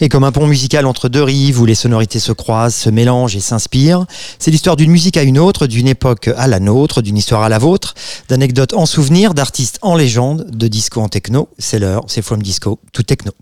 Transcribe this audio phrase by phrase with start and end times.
[0.00, 3.36] Et comme un pont musical entre deux rives où les sonorités se croisent, se mélangent
[3.36, 4.06] et s'inspirent,
[4.38, 7.48] c'est l'histoire d'une musique à une autre, d'une époque à la nôtre, d'une histoire à
[7.48, 7.94] la vôtre,
[8.28, 11.48] d'anecdotes en souvenir, d'artistes en légende, de disco en techno.
[11.58, 13.32] C'est l'heure, c'est From Disco, tout techno.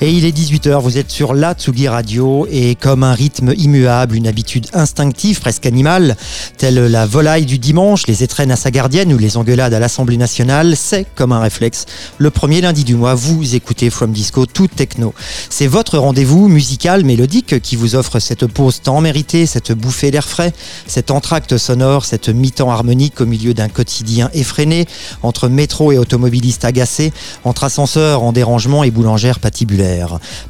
[0.00, 4.14] Et il est 18h, vous êtes sur la Tsugi Radio et comme un rythme immuable,
[4.14, 6.16] une habitude instinctive, presque animale,
[6.56, 10.16] telle la volaille du dimanche, les étrennes à sa gardienne ou les engueulades à l'Assemblée
[10.16, 11.86] nationale, c'est comme un réflexe.
[12.18, 15.14] Le premier lundi du mois, vous écoutez From Disco, tout techno.
[15.50, 20.28] C'est votre rendez-vous musical mélodique qui vous offre cette pause tant méritée, cette bouffée d'air
[20.28, 20.52] frais,
[20.86, 24.86] cet entracte sonore, cette mi-temps harmonique au milieu d'un quotidien effréné,
[25.24, 27.12] entre métro et automobilistes agacés,
[27.42, 29.87] entre ascenseurs en dérangement et boulangères patibulaires.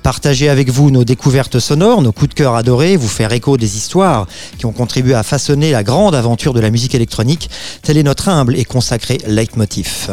[0.03, 3.77] Partager avec vous nos découvertes sonores, nos coups de cœur adorés, vous faire écho des
[3.77, 4.27] histoires
[4.59, 7.51] qui ont contribué à façonner la grande aventure de la musique électronique,
[7.83, 10.11] tel est notre humble et consacré leitmotiv.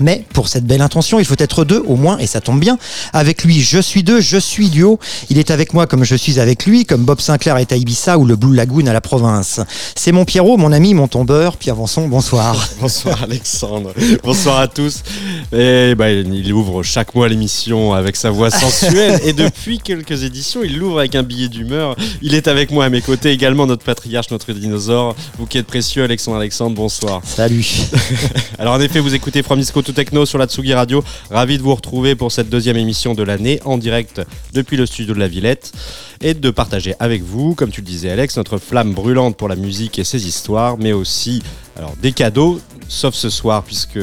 [0.00, 2.78] Mais pour cette belle intention, il faut être deux au moins, et ça tombe bien.
[3.12, 4.98] Avec lui, je suis deux, je suis duo.
[5.30, 8.18] Il est avec moi comme je suis avec lui, comme Bob Sinclair est à Ibiza
[8.18, 9.60] ou le Blue Lagoon à la province.
[9.94, 11.56] C'est mon Pierrot, mon ami, mon tombeur.
[11.56, 12.68] Pierre Vanson, bonsoir.
[12.80, 13.92] bonsoir Alexandre.
[14.22, 15.02] bonsoir à tous.
[15.52, 19.20] Et bah, il ouvre chaque mois l'émission avec sa voix sensuelle.
[19.24, 21.94] et depuis quelques éditions, il l'ouvre avec un billet d'humeur.
[22.20, 25.14] Il est avec moi à mes côtés également notre patriarche, notre dinosaure.
[25.38, 27.22] Vous qui êtes précieux, Alexandre Alexandre, bonsoir.
[27.24, 27.66] Salut.
[28.58, 31.04] Alors en effet, vous écoutez From Disco tout techno sur la Tsugi Radio.
[31.30, 35.14] Ravi de vous retrouver pour cette deuxième émission de l'année en direct depuis le studio
[35.14, 35.72] de la Villette
[36.20, 39.56] et de partager avec vous, comme tu le disais Alex, notre flamme brûlante pour la
[39.56, 41.42] musique et ses histoires, mais aussi
[41.76, 43.98] alors, des cadeaux, sauf ce soir puisque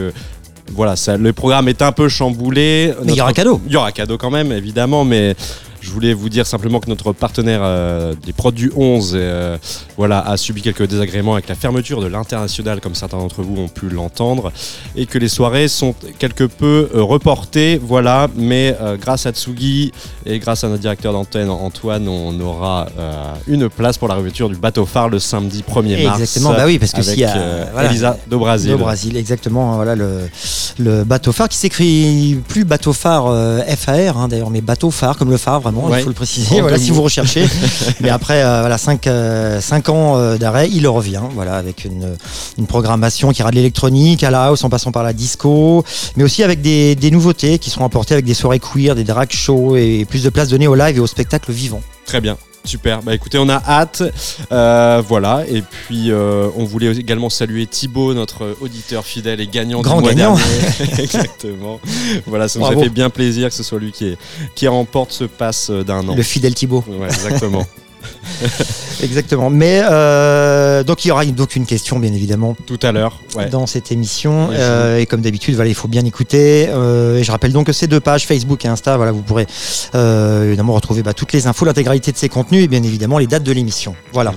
[0.74, 2.94] voilà, ça, le programme est un peu chamboulé.
[3.04, 3.59] Mais il y aura cadeau.
[3.66, 5.36] Il y aura cadeau quand même, évidemment, mais
[5.82, 9.58] je voulais vous dire simplement que notre partenaire euh, des produits 11 euh,
[9.98, 13.68] voilà, a subi quelques désagréments avec la fermeture de l'international, comme certains d'entre vous ont
[13.68, 14.52] pu l'entendre,
[14.96, 17.80] et que les soirées sont quelque peu euh, reportées.
[17.84, 19.92] Voilà, mais grâce à Tsugi
[20.25, 22.88] et grâce à notre directeur d'antenne Antoine, on aura
[23.48, 26.19] une place pour la réouverture du bateau phare le samedi 1er mars.
[26.19, 28.75] Exactement, bah oui, parce que s'il y a Elisa do Brasil.
[28.75, 29.75] Brasil, exactement.
[29.75, 30.30] Voilà le,
[30.80, 33.34] le bateau phare qui s'écrit plus bateau phare
[33.78, 36.62] FAR, hein, d'ailleurs, mais bateau phare comme le phare il faut le préciser.
[36.62, 37.46] voilà, si vous recherchez.
[38.02, 42.16] Mais après euh, voilà, 5, euh, ans euh, d'arrêt, il revient voilà, avec une,
[42.68, 45.84] programmation qui ira de l'électronique à la house en passant par la disco,
[46.16, 49.76] mais aussi avec des, nouveautés qui seront apportées avec des soirées queer, des drag shows
[49.76, 51.81] et plus de place donnée au live et au spectacle vivant.
[52.06, 52.38] Très bien.
[52.64, 54.04] Super, bah écoutez, on a hâte.
[54.52, 59.82] Euh, voilà, et puis euh, on voulait également saluer Thibaut, notre auditeur fidèle et gagnant
[59.82, 60.38] Grand du mois gagnant.
[61.00, 61.80] Exactement.
[62.28, 64.16] Voilà, ça nous a fait bien plaisir que ce soit lui qui,
[64.56, 66.16] qui remporte ce pass d'un an.
[66.16, 66.84] Le fidèle Thibaut.
[66.88, 67.66] Ouais, exactement.
[69.03, 69.50] Exactement.
[69.50, 73.19] Mais euh, donc il y aura donc une question bien évidemment tout à l'heure
[73.51, 76.67] dans cette émission euh, et comme d'habitude voilà il faut bien écouter.
[76.69, 79.47] Euh, et je rappelle donc que ces deux pages Facebook et Insta voilà vous pourrez
[79.94, 83.44] évidemment retrouver bah, toutes les infos, l'intégralité de ces contenus et bien évidemment les dates
[83.44, 83.95] de l'émission.
[84.13, 84.33] Voilà.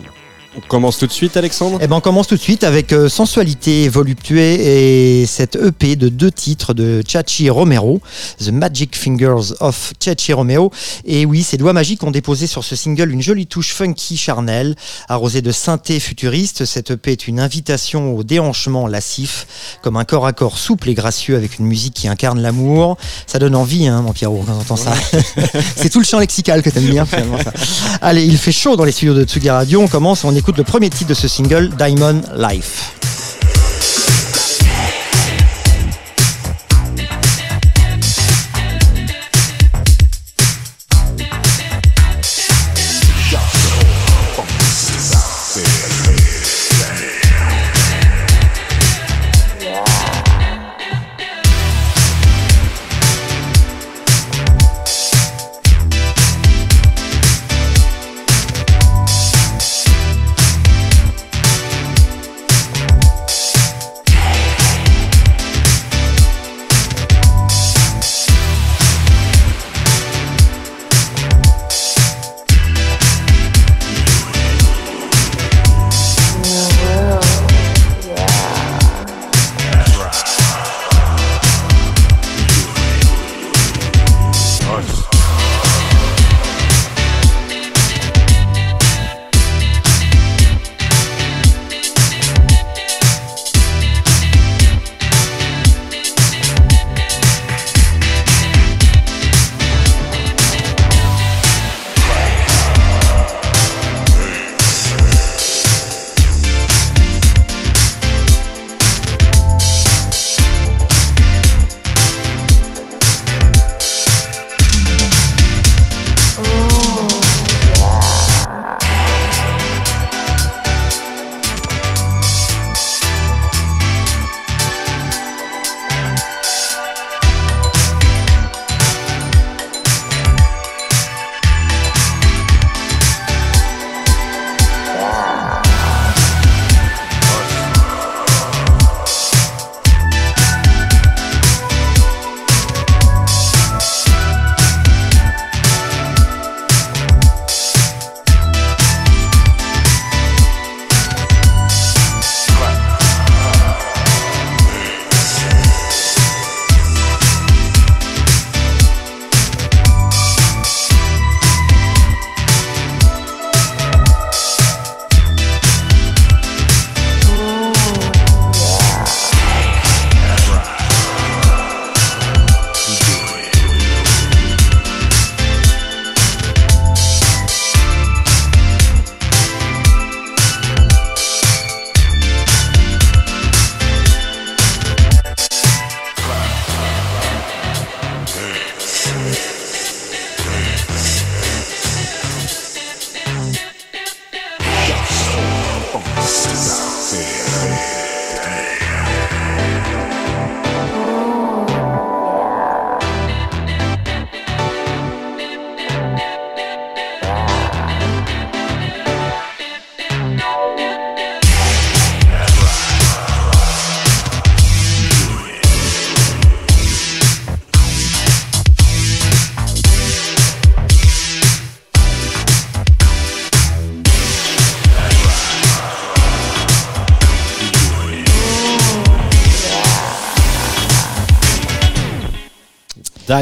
[0.57, 3.09] On commence tout de suite, Alexandre Eh ben, on commence tout de suite avec euh,
[3.09, 8.01] Sensualité voluptuée et cette EP de deux titres de Chachi Romero,
[8.39, 10.71] The Magic Fingers of Chachi Romero.
[11.05, 14.77] Et oui, ces doigts magiques ont déposé sur ce single une jolie touche funky charnelle,
[15.09, 16.65] arrosée de synthé futuriste.
[16.67, 20.95] Cette EP est une invitation au déhanchement lascif, comme un corps à corps souple et
[20.95, 22.97] gracieux avec une musique qui incarne l'amour.
[23.27, 24.95] Ça donne envie, hein, mon Pierrot, quand on entend ça.
[25.77, 27.39] C'est tout le champ lexical que t'aimes bien, finalement.
[27.43, 27.53] Ça.
[28.01, 29.81] Allez, il fait chaud dans les studios de Tsugi Radio.
[29.81, 33.14] On commence, on écoute le premier titre de ce single, Diamond Life.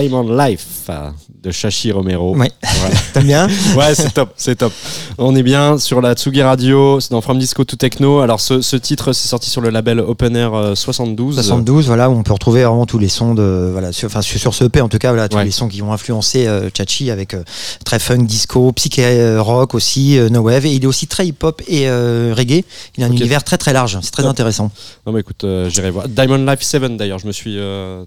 [0.02, 0.90] Diamond Life
[1.28, 2.34] de Shashi Romero.
[2.82, 2.90] Ouais.
[3.12, 4.72] T'aimes bien Ouais, c'est top, c'est top.
[5.18, 8.20] On est bien sur la Tsugi Radio, c'est dans From Disco to Techno.
[8.20, 11.38] Alors ce, titre, c'est sorti sur le label Open Air 72.
[11.38, 14.22] Euh, 72, voilà, où on peut retrouver vraiment tous les sons de, voilà, sur, enfin
[14.22, 17.10] sur ce EP en tout cas, voilà, tous les sons qui ont influencé euh, Chachi
[17.10, 17.42] avec euh,
[17.84, 21.62] très funk, disco, psyché rock aussi, no wave, et il est aussi très hip hop
[21.68, 22.64] et reggae.
[22.96, 24.70] Il a un univers très très large, c'est très intéressant.
[25.06, 26.08] Non mais écoute, j'irai voir.
[26.08, 27.58] Diamond Life 7 d'ailleurs, je me suis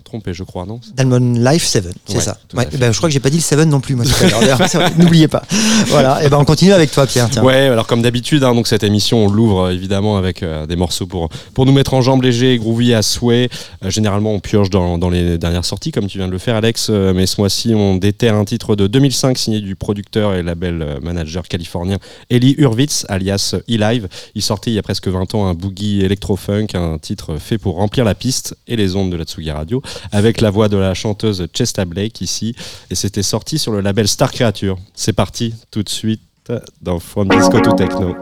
[0.03, 0.79] trompé, je crois, non?
[0.95, 2.37] Diamond Life 7, c'est ça.
[2.53, 4.05] Ben, je crois que j'ai pas dit le 7 non plus, moi,
[4.97, 5.43] N'oubliez pas.
[5.87, 7.29] Voilà, et ben on continue avec toi, Pierre.
[7.43, 10.75] Ouais, alors comme d'habitude, hein, donc cette émission, on l'ouvre euh, évidemment avec euh, des
[10.75, 13.49] morceaux pour, pour nous mettre en jambes légers et groovy à souhait.
[13.83, 16.55] Euh, généralement, on pioche dans, dans, les dernières sorties, comme tu viens de le faire,
[16.55, 16.89] Alex.
[16.89, 21.43] mais ce mois-ci, on déterre un titre de 2005 signé du producteur et label manager
[21.47, 21.97] californien
[22.29, 24.07] Eli Hurwitz, alias E-Live.
[24.33, 27.75] Il sortait il y a presque 20 ans un boogie electro-funk, un titre fait pour
[27.75, 30.93] remplir la piste et les ondes de la Tsugi Radio, avec la voix de la
[30.93, 32.55] chanteuse Chesta Blake ici.
[32.89, 34.31] Et c'était sorti sur le label Star
[34.93, 36.21] C'est parti tout de suite
[36.81, 38.15] dans From Disco to Techno.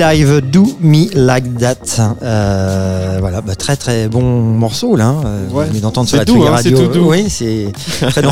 [0.00, 2.00] Live Do Me Like That.
[2.22, 3.09] Euh,
[3.60, 5.08] très très bon morceau là.
[5.08, 5.48] Hein.
[5.52, 5.66] Ouais.
[5.72, 6.88] On d'entendre sur la doux, hein, radio.
[6.88, 8.22] Tout Oui, c'est très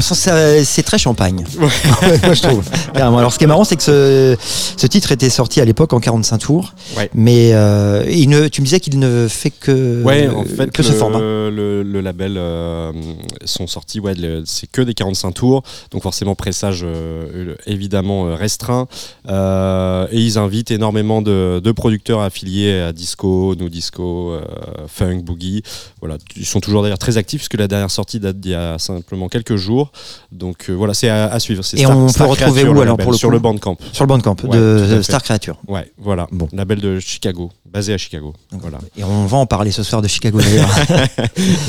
[0.64, 1.44] c'est très champagne.
[1.58, 2.64] Moi je trouve.
[2.94, 4.36] Alors ce qui est marrant, c'est que ce,
[4.76, 6.74] ce, titre était sorti à l'époque en 45 tours,
[7.14, 10.82] mais euh, il ne, tu me disais qu'il ne fait que, ouais, en fait, que
[10.82, 11.18] ce format.
[11.18, 12.92] Le, le label euh,
[13.44, 18.86] sont sortis, ouais, c'est que des 45 tours, donc forcément pressage euh, évidemment restreint,
[19.28, 24.40] et ils invitent énormément de de producteurs affiliés à disco, no disco, euh,
[24.86, 25.62] funk, funk, boogie.
[26.00, 28.78] Voilà, ils sont toujours d'ailleurs très actifs puisque la dernière sortie date d'il y a
[28.78, 29.92] simplement quelques jours.
[30.32, 31.62] Donc voilà, c'est à, suivre.
[31.74, 33.76] Et on peut retrouver où alors pour le Sur le Bandcamp.
[33.92, 35.56] Sur le Bandcamp de Star Creature.
[35.66, 36.26] Ouais, voilà.
[36.30, 36.48] Bon.
[36.52, 38.34] Label de Chicago basé à Chicago.
[38.52, 38.78] Voilà.
[38.96, 40.70] Et on va en parler ce soir de Chicago d'ailleurs.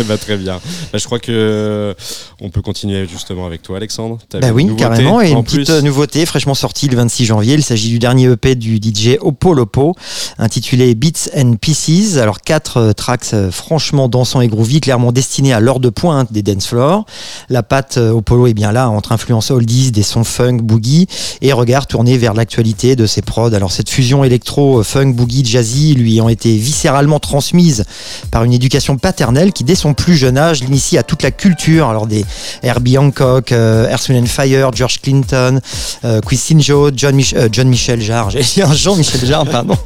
[0.08, 0.60] bah, très bien.
[0.92, 1.94] Bah, je crois que euh,
[2.42, 4.18] on peut continuer justement avec toi, Alexandre.
[4.34, 5.22] Bah oui, carrément.
[5.22, 7.54] Et une petite nouveauté fraîchement sortie le 26 janvier.
[7.56, 9.96] Il s'agit du dernier EP du DJ Oppo Lopo,
[10.38, 12.18] intitulé Beats and Pieces.
[12.18, 16.32] Alors quatre euh, tracks euh, franchement dansants et groovy, clairement destinés à l'heure de pointe
[16.32, 17.06] des dance floors.
[17.50, 21.08] La patte Opolo est bien là entre influence oldies, des sons funk, boogie
[21.42, 23.54] et regard tourné vers l'actualité de ses prods.
[23.54, 27.86] Alors cette fusion électro, funk, boogie, jazzy lui ont été viscéralement transmises
[28.32, 31.88] par une éducation paternelle qui, dès son plus jeune âge, l'initie à toute la culture.
[31.88, 32.26] Alors des
[32.64, 35.60] Herbie Hancock, euh, Earth, Fire, George Clinton,
[36.04, 39.78] euh, Christine Joe, John, euh, John Michel Jarre, j'ai dit un Jean-Michel Jarre, pardon,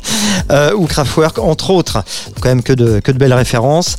[0.51, 2.03] euh, ou Kraftwerk, entre autres.
[2.39, 3.95] Quand même que de, que de belles références.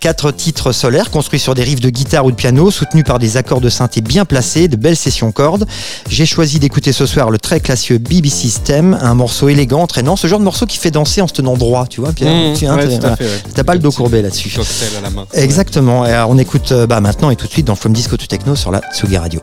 [0.00, 3.36] quatre titres solaires construits sur des riffs de guitare ou de piano, soutenus par des
[3.36, 5.66] accords de synthé bien placés, de belles sessions cordes.
[6.08, 10.26] J'ai choisi d'écouter ce soir le très classieux BBC System, un morceau élégant, entraînant, ce
[10.26, 12.34] genre de morceau qui fait danser en se tenant droit, tu vois, Pierre.
[12.34, 14.50] Mmh, tu n'as pas le dos courbé là-dessus.
[15.32, 16.04] Exactement.
[16.04, 18.56] Et on écoute euh, bah, maintenant et tout de suite dans From Disco to Techno
[18.56, 19.40] sur la Tsugi Radio.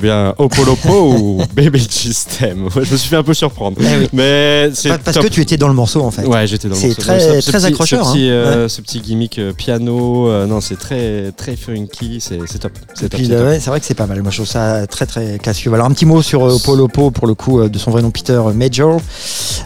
[0.00, 3.76] Bien, Opolopo ou Baby System Je me suis fait un peu surprendre.
[3.80, 4.08] Eh oui.
[4.12, 5.24] Mais c'est Parce top.
[5.24, 6.26] que tu étais dans le morceau en fait.
[6.26, 7.02] Ouais, j'étais dans le C'est morceau.
[7.02, 8.32] très- Donc, ce très petit- accrocheur, Ce petit, hein.
[8.32, 12.72] euh, ce petit gimmick euh, piano, euh, non, c'est très, très funky, c'est c'est top.
[12.94, 14.22] C'est c'est ouais, c'est vrai que c'est pas mal.
[14.22, 15.72] Moi, je trouve ça très très classieux.
[15.74, 19.00] Alors, un petit mot sur Oppo, pour le coup, de son vrai nom Peter Major.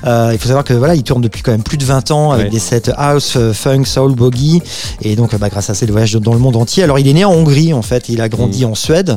[0.06, 2.32] Euh, il faut savoir que voilà, il tourne depuis quand même plus de 20 ans
[2.32, 2.50] avec Ouais.
[2.50, 4.62] des sets house, euh, funk, soul, boogie.
[5.02, 6.82] Et donc, euh, bah, grâce à ça, il voyage dans le monde entier.
[6.82, 8.08] Alors, il est né en Hongrie, en fait.
[8.08, 8.70] Il a grandi Mm.
[8.70, 9.16] en Suède.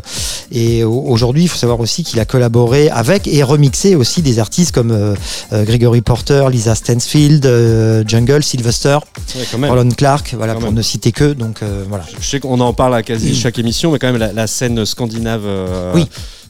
[0.52, 4.40] Et au- aujourd'hui, il faut savoir aussi qu'il a collaboré avec et remixé aussi des
[4.40, 5.16] artistes comme euh,
[5.66, 8.98] Gregory Porter, Lisa Stansfield, euh, Jungle, Sylvester,
[9.60, 9.70] Ouais.
[9.70, 10.78] Roland Clark, voilà, Quand pour même.
[10.78, 11.34] ne citer que.
[11.34, 12.06] Donc, voilà.
[12.20, 14.86] Je sais qu'on en parle à quasi chaque émission, mais quand même la, la scène
[14.86, 15.42] scandinave
[15.94, 16.06] Oui.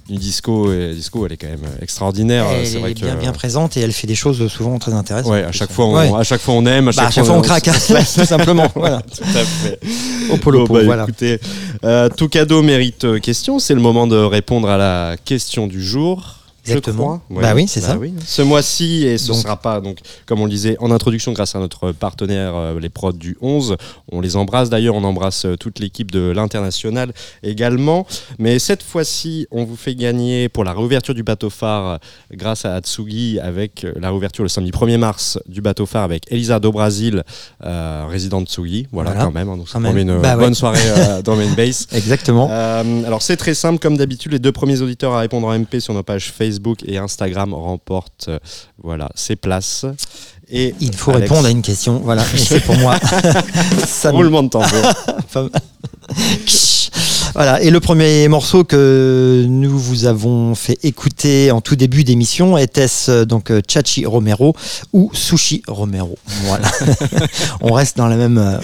[0.10, 2.46] Du disco, et, disco, elle est quand même extraordinaire.
[2.52, 4.94] Elle c'est vrai est que bien, bien présente et elle fait des choses souvent très
[4.94, 5.32] intéressantes.
[5.32, 6.12] ouais, à chaque fois, on, Ouais.
[6.18, 7.74] à chaque fois on aime, à chaque, Bah, à chaque fois on craque, hein,
[8.16, 8.72] tout simplement.
[8.76, 9.02] Voilà.
[9.02, 9.80] Tout à fait.
[10.32, 11.04] Au polo, Bon, bah, voilà.
[11.04, 11.40] écoutez,
[11.84, 13.60] euh, tout cadeau mérite euh, question.
[13.60, 16.37] C'est le moment de répondre à la question du jour.
[16.68, 17.20] Je Exactement.
[17.28, 17.42] crois.
[17.42, 17.98] Bah oui, c'est ça.
[17.98, 18.14] oui.
[18.26, 21.56] Ce mois-ci, et ce Donc- sera pas, donc, comme on le disait en introduction, grâce
[21.56, 23.76] à notre partenaire, euh, les prods du 11.
[24.12, 28.06] On les embrasse d'ailleurs, on embrasse euh, toute l'équipe de l'international également.
[28.40, 31.98] Mais cette fois-ci, on vous fait gagner pour la réouverture du bateau phare euh,
[32.34, 36.60] grâce à Atsugi avec la réouverture le samedi 1er mars du bateau phare avec Elisa
[36.60, 37.24] do Brasil,
[37.64, 38.88] euh, résidente Tsugi.
[38.92, 39.26] Voilà, Voilà.
[39.26, 39.50] quand même.
[39.50, 39.98] hein, donc ça Quand même.
[39.98, 40.44] une Bah ouais.
[40.44, 41.88] bonne soirée euh, dans Main Base.
[41.94, 42.50] Exactement.
[42.50, 45.94] Alors c'est très simple, comme d'habitude, les deux premiers auditeurs à répondre en MP sur
[45.94, 48.40] nos pages Facebook et Instagram remportent euh,
[48.82, 49.86] voilà, ces places.
[50.50, 52.00] Et Il faut Alex, répondre à une question.
[52.00, 52.24] Voilà.
[52.24, 52.96] C'est pour moi.
[53.86, 54.70] Ça me- roulement de tambour.
[57.38, 62.58] Voilà, et le premier morceau que nous vous avons fait écouter en tout début d'émission
[62.58, 64.56] était-ce euh, donc euh, Chachi Romero
[64.92, 66.18] ou Sushi Romero.
[66.46, 66.68] Voilà.
[67.62, 68.58] On reste dans la même euh,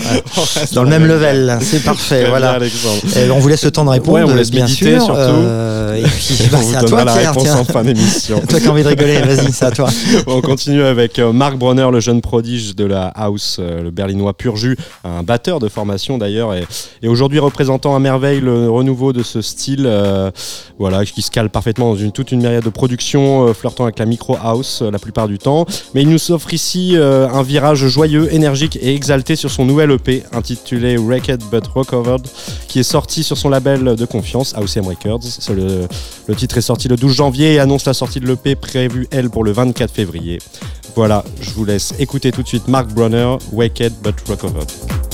[0.73, 2.57] dans le même level, c'est parfait, voilà.
[2.57, 2.67] bien.
[3.15, 5.05] Et on vous laisse le temps de répondre, Ouais, on laisse bien méditer, sûr.
[5.05, 5.19] surtout.
[5.21, 7.29] euh, et puis bah, c'est à toi, la Pierre.
[7.29, 7.57] réponse tiens.
[7.57, 8.41] en fin d'émission.
[8.49, 9.87] Toi qui as envie de rigoler, vas-y, c'est à toi.
[10.25, 14.77] on continue avec Marc Bronner, le jeune prodige de la house, le berlinois pur jus,
[15.03, 16.65] un batteur de formation d'ailleurs, et,
[17.03, 20.31] et aujourd'hui représentant à merveille le renouveau de ce style, euh,
[20.79, 23.99] voilà, qui se cale parfaitement dans une, toute une myriade de productions, euh, flirtant avec
[23.99, 25.65] la micro house euh, la plupart du temps.
[25.93, 30.23] Mais il nous offre ici un virage joyeux, énergique et exalté sur son nouvel EP
[30.31, 32.25] intitulé Wrecked But Recovered,
[32.67, 35.21] qui est sorti sur son label de confiance, AOCM Records.
[36.27, 39.29] Le, titre est sorti le 12 janvier et annonce la sortie de l'EP prévue, elle,
[39.29, 40.39] pour le 24 février.
[40.95, 45.12] Voilà, je vous laisse écouter tout de suite Mark Bronner, Wicked But Recovered.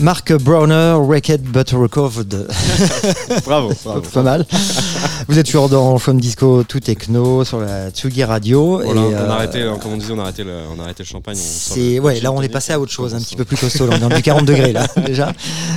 [0.00, 2.46] Mark Browner, Wrecked but Recovered.
[3.44, 4.00] bravo, bravo.
[4.00, 4.46] Pas mal.
[5.28, 8.80] Vous êtes toujours dans Fun Disco tout techno sur la Tsugi Radio.
[8.82, 10.84] Voilà, et, on, euh, a arrêté, comme on disait, on a arrêté le, on a
[10.84, 11.36] arrêté le champagne.
[11.36, 13.58] C'est le- ouais, le là on est passé à autre chose, un petit peu plus
[13.58, 13.86] costaud.
[13.86, 15.32] Là, on est dans du 40 degrés là déjà,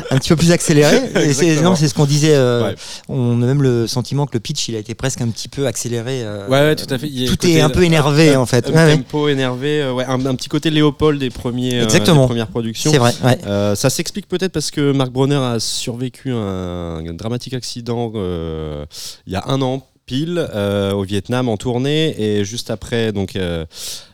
[0.09, 1.01] un petit peu plus accéléré.
[1.21, 2.33] Et c'est non, c'est ce qu'on disait.
[2.35, 2.75] euh, Ouais.
[3.09, 5.67] On a même le sentiment que le pitch il a été presque un petit peu
[5.67, 6.21] accéléré.
[6.23, 7.07] euh, Ouais, ouais, tout à fait.
[7.09, 8.69] Il Tout est un peu euh, énervé en fait.
[8.69, 8.95] ouais.
[8.95, 12.21] tempo énervé, euh, ouais, un, un petit côté Léopold des premiers, euh, Exactement.
[12.21, 12.89] des premières productions.
[12.91, 13.13] C'est vrai.
[13.23, 13.37] Ouais.
[13.45, 18.11] Euh, ça s'explique peut-être parce que Mark Bronner a survécu à un, un dramatique accident
[18.15, 18.85] euh,
[19.25, 23.35] il y a un an pile euh, au Vietnam en tournée et juste après donc
[23.35, 23.65] euh,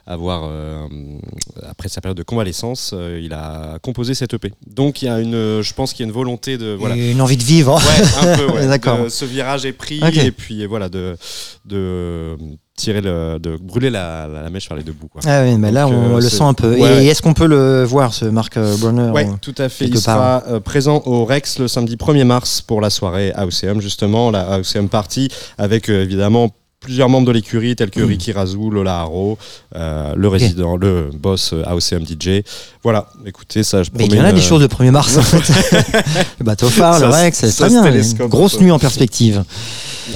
[0.05, 0.49] avoir
[1.63, 5.61] après sa période de convalescence il a composé cette EP donc il y a une
[5.61, 7.75] je pense qu'il y a une volonté de voilà Une envie de vivre.
[7.77, 8.67] Ouais, un peu, ouais.
[8.67, 9.09] D'accord.
[9.09, 11.15] Ce virage est pris et puis voilà de,
[11.65, 12.37] de
[12.79, 15.07] tirer le, de brûler la, la- la mèche par les deux bouts.
[15.07, 15.21] Quoi.
[15.27, 16.75] Ah oui, mais là on euh, le sent un peu.
[16.79, 17.03] Ouais.
[17.03, 19.85] Et est-ce qu'on peut le voir ce Mark euh, Brunner euh, tout à fait.
[19.85, 24.31] Il sera euh, présent au Rex le samedi 1er mars pour la soirée AOCM, justement,
[24.31, 28.05] la AOCM Party, avec euh, évidemment plusieurs membres de l'écurie tels que Mm.
[28.07, 29.37] Ricky Razou, Lola Haro,
[29.75, 32.41] euh, le résident, le boss euh, AOCM DJ.
[32.83, 35.17] Voilà, écoutez, ça je Mais il y en a une- des choses le 1er mars
[35.17, 35.53] en fait.
[36.39, 38.27] le bateau phare, le Ça Rex, c'est très bien.
[38.29, 39.43] grosse nuit en perspective.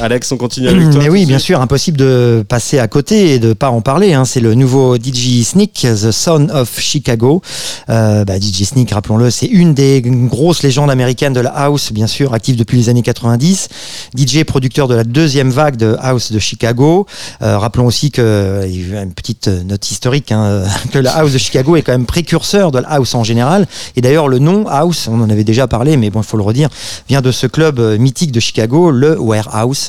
[0.02, 1.02] Alex, on continue avec toi.
[1.02, 4.14] Mais oui, bien sûr, impossible de passer à côté et de pas en parler.
[4.14, 4.26] hein.
[4.26, 7.42] C'est le nouveau DJ Sneak, The Son of Chicago.
[7.90, 12.08] Euh, bah, DJ Sneak, rappelons-le, c'est une des grosses légendes américaines de la house, bien
[12.08, 13.70] sûr, active depuis les années 90.
[14.18, 17.06] DJ producteur de la deuxième vague de house de Chicago.
[17.42, 21.76] Euh, rappelons aussi que, a une petite note historique, hein, que la house de Chicago
[21.76, 23.68] est quand même précurseur de la house en général.
[23.96, 26.44] Et d'ailleurs, le nom house, on en avait déjà parlé, mais bon, il faut le
[26.44, 26.70] redire,
[27.08, 29.83] vient de ce club euh, mythique de Chicago, le Warehouse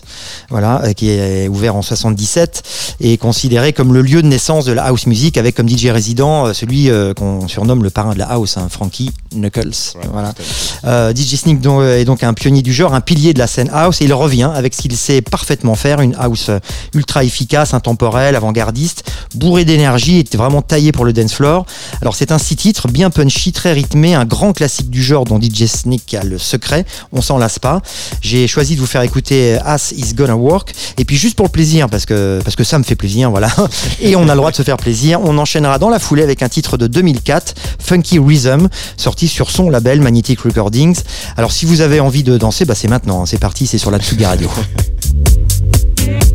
[0.50, 2.62] voilà, euh, qui est ouvert en 77
[3.00, 6.46] et considéré comme le lieu de naissance de la house music avec comme DJ résident
[6.46, 9.96] euh, celui euh, qu'on surnomme le parrain de la house, hein, Frankie Knuckles.
[9.96, 10.32] Ouais, voilà.
[10.84, 13.70] Euh, DJ Sneak euh, est donc un pionnier du genre, un pilier de la scène
[13.72, 16.58] house et il revient avec ce qu'il sait parfaitement faire, une house euh,
[16.94, 21.66] ultra efficace, intemporelle, avant-gardiste, bourrée d'énergie, était vraiment taillé pour le dance floor.
[22.00, 25.40] Alors c'est un six titres bien punchy, très rythmé, un grand classique du genre dont
[25.40, 27.82] DJ Sneak a le secret, on s'en lasse pas.
[28.20, 31.50] J'ai choisi de vous faire écouter As Is Gonna Work et puis juste pour le
[31.50, 33.48] plaisir parce que parce que ça me fait plaisir, voilà.
[34.00, 35.20] Et on a le droit de se faire plaisir.
[35.22, 39.70] On enchaînera dans la foulée avec un titre de 2004, Funky Rhythm, sorti sur son
[39.70, 41.00] label Magnetic Recordings.
[41.36, 43.26] Alors si vous avez envie de danser, bah c'est maintenant, hein.
[43.26, 44.50] c'est parti, c'est sur la Tsugi Radio.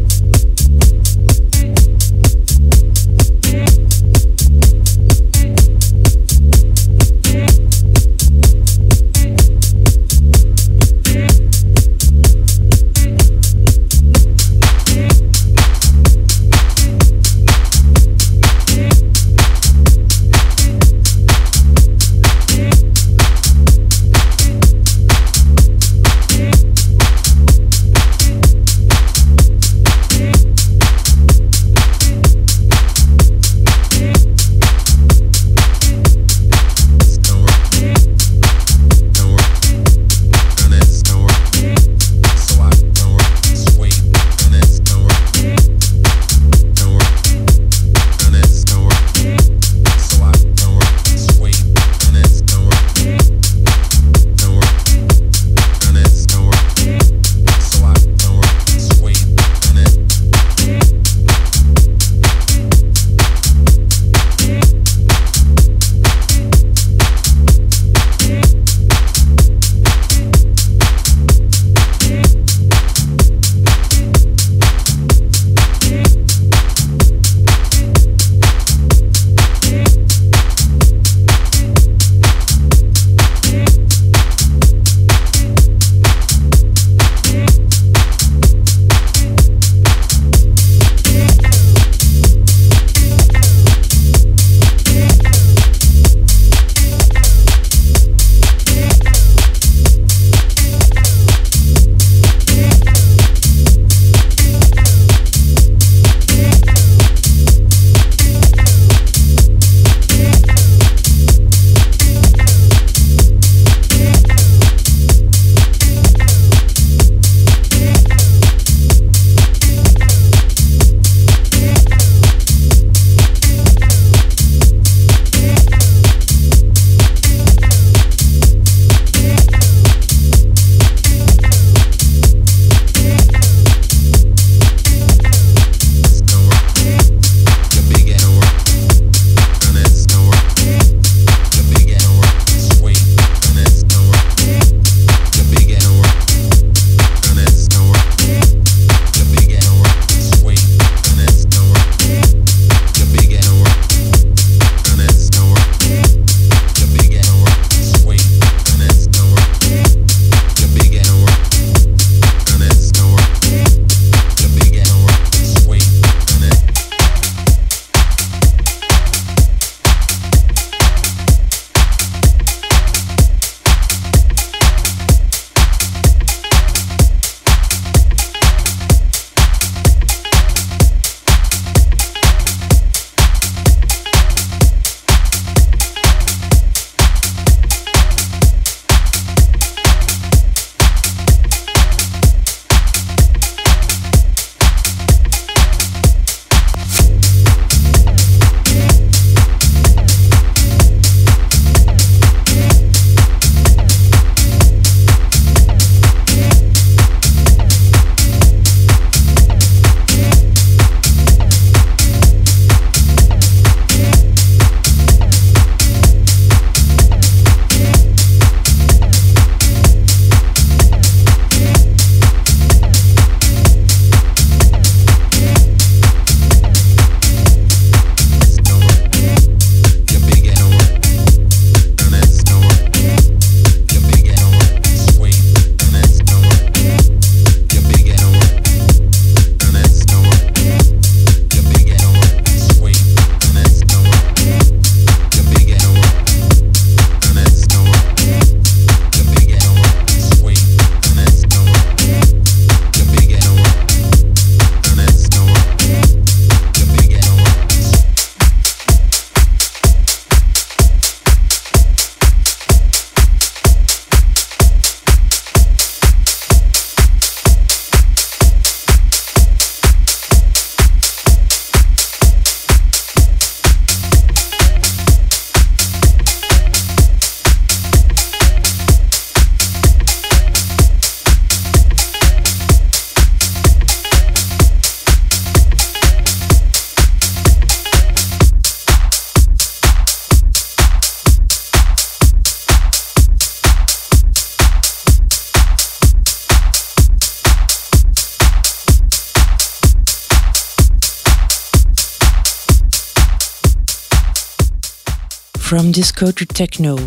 [305.69, 306.97] From Disco to Techno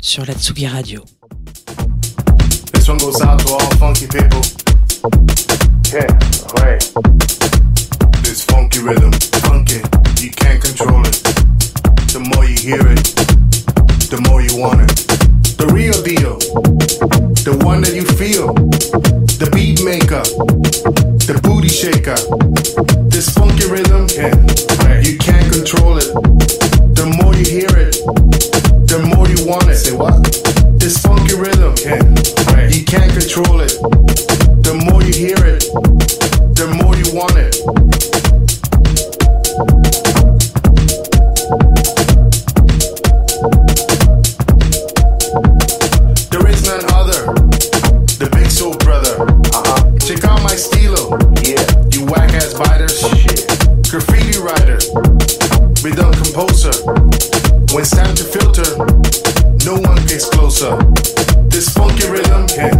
[0.00, 1.04] sur la Tsugi Radio.
[2.72, 4.40] This one goes out to all funky people.
[5.92, 6.08] Yeah,
[6.56, 6.80] right.
[8.24, 9.12] This funky rhythm,
[9.44, 9.82] funky,
[10.24, 11.22] you can't control it.
[12.08, 13.04] The more you hear it,
[14.08, 15.06] the more you want it.
[15.58, 16.38] The real deal,
[17.44, 18.54] the one that you feel,
[19.36, 20.24] the beat maker,
[21.28, 22.16] the booty shaker.
[23.10, 24.32] This funky rhythm, yeah,
[53.98, 54.78] Graffiti writer,
[55.82, 56.70] rhythm composer.
[57.74, 58.78] When it's time to filter,
[59.66, 60.76] no one gets closer.
[61.50, 62.77] This funky rhythm, yeah,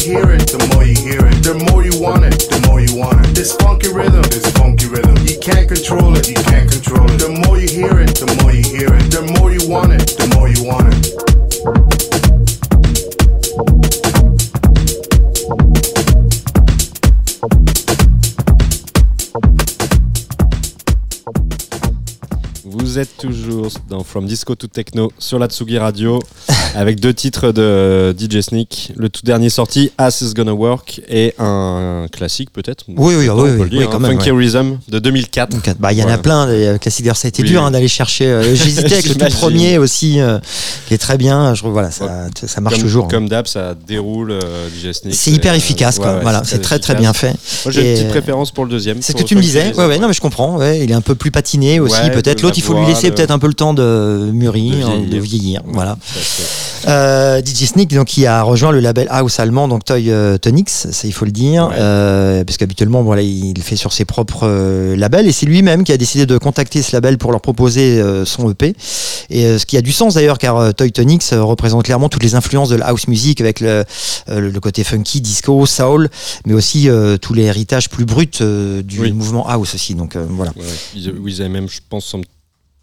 [0.00, 1.42] hear it, the more you hear it.
[1.44, 3.34] The more you want it, the more you want it.
[3.34, 5.16] This funky rhythm, this funky rhythm.
[5.26, 7.18] You can't control it, you can't control it.
[7.18, 9.10] The more you hear it, the more you hear it.
[9.12, 11.00] The more you want it, the more you want it.
[22.64, 26.20] Vous êtes toujours dans From Disco to Techno sur la Tsugi Radio
[26.76, 28.92] avec deux titres de DJ Sneak.
[28.96, 32.84] Le tout dernier sorti, As is Gonna Work, et un classique peut-être.
[32.88, 34.38] Oui, oui, oui, oui, oui, hein, quand même, Funky ouais.
[34.46, 35.50] Rhythm de 2004.
[35.50, 37.04] Donc, bah, il y en a plein des classiques.
[37.04, 38.26] D'ailleurs, ça a été dur hein, d'aller chercher.
[38.26, 40.38] euh, J'hésitais avec le tout premier aussi, euh,
[40.88, 41.54] qui est très bien.
[41.54, 43.04] Je, voilà, ça, ça marche comme, toujours.
[43.06, 43.08] hein.
[43.10, 45.14] Comme d'hab, ça déroule euh, DJ Sneak.
[45.14, 46.14] C'est hyper euh, efficace, quoi.
[46.16, 47.34] ouais, voilà, c'est très très bien fait.
[47.64, 48.98] Moi j'ai une Et- petite préférence pour le deuxième.
[49.02, 49.74] C'est ce que tu me disais.
[49.76, 50.56] Ouais, ouais, non, mais je comprends.
[50.56, 52.42] Ouais, il est un peu plus patiné aussi, peut-être.
[52.42, 55.62] L'autre, la il faut lui laisser peut-être un peu le temps de mûrir, De vieillir.
[55.66, 55.96] Voilà.
[56.88, 60.70] Euh, DJ Sneak, donc, qui a rejoint le label house allemand, donc Toy euh, Tonics,
[60.70, 61.74] ça il faut le dire, Ouais.
[61.78, 65.84] euh, parce qu'habituellement, voilà, il le fait sur ses propres euh, labels, et c'est lui-même
[65.84, 68.74] qui a décidé de contacter ce label pour leur proposer euh, son EP.
[69.28, 72.34] Et ce qui a du sens d'ailleurs, car Toy Tonics euh, représente clairement toutes les
[72.34, 73.84] influences de la house music avec le,
[74.28, 76.08] le côté funky, disco, soul,
[76.46, 76.88] mais aussi
[77.20, 78.26] tous les héritages plus bruts
[78.82, 79.12] du Oui.
[79.12, 79.94] mouvement house aussi.
[79.94, 80.52] Donc voilà.
[80.56, 82.06] ouais, ils, ils avaient même, je pense,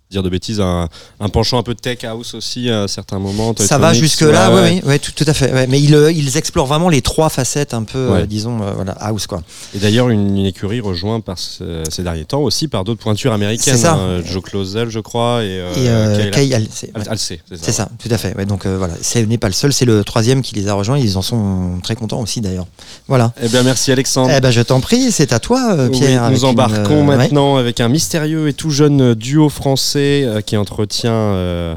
[0.09, 0.87] dire de bêtises, un,
[1.19, 3.53] un penchant un peu tech house aussi à certains moments.
[3.53, 5.51] Toy Ça va Tronics, jusque là, ouais, oui, oui, tout, tout à fait.
[5.51, 5.67] ouais.
[5.67, 8.93] Mais ils, euh, ils explorent vraiment les trois facettes un peu, euh, disons, euh, voilà,
[8.93, 9.41] house quoi.
[9.75, 13.33] Et d'ailleurs, une, une écurie rejointe par ce- ces derniers temps aussi par d'autres pointures
[13.33, 13.75] américaines.
[13.75, 13.95] C'est ça.
[13.95, 17.89] hein, Joe Clausel, je crois, et, euh, Et Kay, Alcé, c'est ça.
[18.01, 18.45] Tout à fait.
[18.45, 20.97] Donc voilà, ce n'est pas le seul, c'est le troisième qui les a rejoints.
[20.99, 22.67] Ils en sont très contents aussi d'ailleurs.
[23.09, 23.33] Voilà.
[23.43, 24.31] Eh bien, merci Alexandre.
[24.35, 26.29] Eh ben, je t'en prie, c'est à toi, Oui, Pierre.
[26.31, 31.75] nous embarquons maintenant avec un mystérieux et tout jeune duo français euh, qui entretient euh,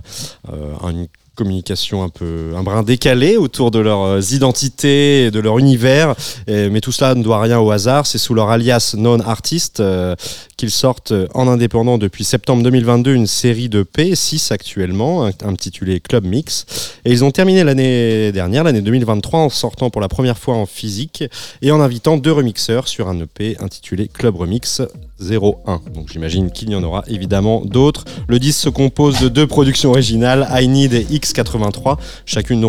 [0.52, 1.06] euh, une
[1.36, 6.14] communication un peu un brin décalé autour de leurs identités et de leur univers.
[6.48, 8.06] Mais tout cela ne doit rien au hasard.
[8.06, 10.14] C'est sous leur alias non artist euh,
[10.58, 16.26] qu'ils sortent en indépendant depuis septembre 2022 une série de P6 actuellement int- intitulée Club
[16.26, 16.66] Mix.
[17.06, 20.66] Et ils ont terminé l'année dernière l'année 2023 en sortant pour la première fois en
[20.66, 21.24] physique
[21.62, 24.82] et en invitant deux remixeurs sur un EP intitulé Club Remix
[25.20, 25.80] 01.
[25.94, 28.04] Donc j'imagine qu'il y en aura évidemment d'autres.
[28.28, 31.96] Le disque se compose de deux productions originales, I Need et X83,
[32.26, 32.60] chacune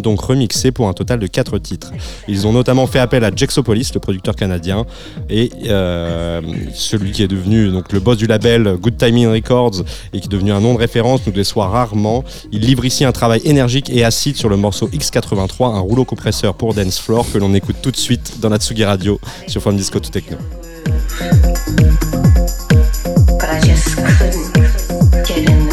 [0.00, 1.92] donc, remixée pour un total de quatre titres.
[2.28, 4.86] Ils ont notamment fait appel à Jexopolis, le producteur canadien,
[5.28, 6.40] et euh,
[6.74, 9.82] celui qui est devenu le boss du label Good Timing Records
[10.12, 12.24] et qui est devenu un nom de référence, nous déçoit rarement.
[12.52, 16.54] Il livre ici un travail énergique et acide sur le morceau X83, un rouleau compresseur
[16.54, 19.72] pour dance floor que l'on écoute tout de suite dans la Tsugi Radio sur Fun
[19.72, 20.36] Disco to Techno.
[23.38, 25.67] But I just couldn't get in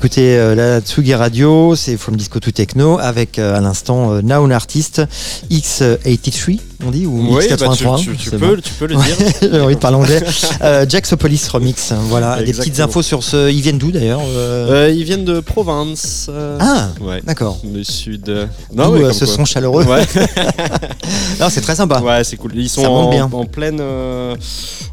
[0.00, 4.22] écoutez euh, la Tsugi Radio, c'est From Disco to Techno, avec euh, à l'instant euh,
[4.22, 5.02] Noun Artist
[5.50, 8.56] X83, on dit, ou Oui, bah, X83 tu, tu- peux, bon.
[8.64, 9.04] tu peux le dire.
[9.42, 10.22] J'ai envie de parler anglais.
[10.62, 12.42] Euh, Jaxopolis Remix, voilà.
[12.42, 13.50] Des petites infos sur ce.
[13.50, 14.20] Ils viennent d'où d'ailleurs
[14.90, 16.26] ils viennent de province.
[16.30, 17.20] euh, Ah, ouais.
[17.24, 17.58] d'accord.
[17.64, 18.28] Le sud.
[18.28, 18.46] euh,
[18.76, 19.34] comme ce quoi.
[19.34, 19.84] son chaleureux.
[19.84, 20.06] Ouais,
[21.40, 22.00] Non, c'est très sympa.
[22.00, 22.52] ouais c'est cool.
[22.54, 23.30] Ils sont Ça monte en, bien.
[23.32, 23.80] en pleine,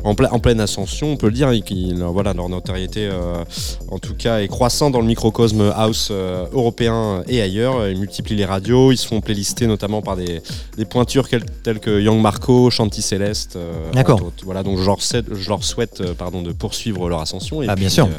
[0.08, 1.49] en, plein- en pleine ascension, on peut le dire.
[1.51, 3.43] et qu'ils- voilà, leur notoriété, euh,
[3.91, 7.88] en tout cas, est croissante dans le microcosme house euh, européen et ailleurs.
[7.88, 8.91] Ils multiplient les radios.
[8.91, 10.41] Ils se font playlister notamment par des,
[10.78, 11.28] des pointures
[11.64, 13.55] telles que Young Marco, Chanty Céleste.
[13.55, 14.20] euh, D'accord.
[14.43, 17.62] Voilà, donc je leur, souhaite- je leur souhaite euh, pardon, de poursuivre leur ascension.
[17.62, 18.05] Et Ah, bien sûr.
[18.05, 18.10] euh,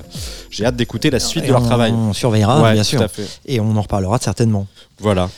[0.50, 1.92] J'ai hâte d'écouter la suite Et de leur on, travail.
[1.92, 3.04] On surveillera, Ouais, bien sûr.
[3.46, 4.66] Et on en reparlera certainement.
[5.00, 5.30] Voilà.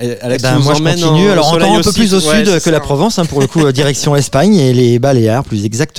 [0.00, 1.28] Et Alex, Eh ben, moi, je continue.
[1.28, 2.00] en- Alors, encore un peu aussi.
[2.00, 2.80] plus au Ouais, sud que la.
[2.80, 5.93] Provence, hein, pour le coup, euh, direction Espagne et les Baléares, plus exactement.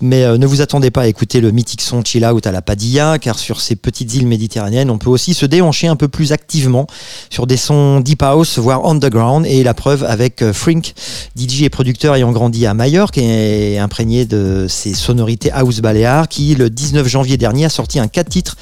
[0.00, 2.62] Mais euh, ne vous attendez pas à écouter le mythique son chill out à la
[2.62, 6.32] Padilla, car sur ces petites îles méditerranéennes, on peut aussi se déhancher un peu plus
[6.32, 6.86] activement
[7.30, 9.46] sur des sons deep house, voire underground.
[9.46, 10.94] Et la preuve avec euh, Frink,
[11.36, 16.54] DJ et producteur ayant grandi à Majorque et imprégné de ses sonorités house baléares, qui
[16.54, 18.56] le 19 janvier dernier a sorti un 4 titres